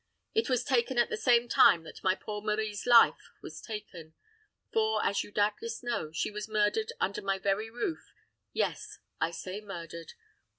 It 0.33 0.49
was 0.49 0.63
taken 0.63 0.97
at 0.97 1.11
the 1.11 1.15
same 1.15 1.47
time 1.47 1.83
that 1.83 2.01
my 2.03 2.15
poor 2.15 2.41
Marie's 2.41 2.87
life 2.87 3.29
was 3.43 3.61
taken; 3.61 4.15
for, 4.73 5.05
as 5.05 5.23
you 5.23 5.29
doubtless 5.31 5.83
know, 5.83 6.11
she 6.11 6.31
was 6.31 6.49
murdered 6.49 6.91
under 6.99 7.21
my 7.21 7.37
very 7.37 7.69
roof 7.69 8.11
yes, 8.51 8.97
I 9.19 9.29
say 9.29 9.61
murdered. 9.61 10.13